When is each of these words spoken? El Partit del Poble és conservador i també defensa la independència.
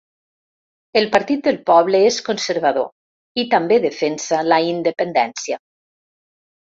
El 1.01 1.05
Partit 1.15 1.43
del 1.47 1.59
Poble 1.67 1.99
és 2.07 2.17
conservador 2.29 2.89
i 3.45 3.47
també 3.55 3.79
defensa 3.87 4.41
la 4.51 4.63
independència. 4.73 5.61